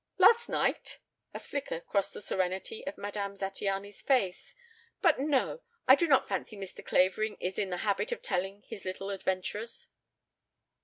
"Last 0.17 0.49
night?" 0.49 0.97
A 1.31 1.37
flicker 1.39 1.79
crossed 1.79 2.15
the 2.15 2.21
serenity 2.21 2.83
of 2.87 2.97
Madame 2.97 3.35
Zattiany's 3.35 4.01
face. 4.01 4.55
"But 4.99 5.19
no. 5.19 5.61
I 5.87 5.93
do 5.93 6.07
not 6.07 6.27
fancy 6.27 6.57
Mr. 6.57 6.83
Clavering 6.83 7.37
is 7.39 7.59
in 7.59 7.69
the 7.69 7.77
habit 7.85 8.11
of 8.11 8.23
telling 8.23 8.63
his 8.63 8.83
little 8.83 9.11
adventures." 9.11 9.89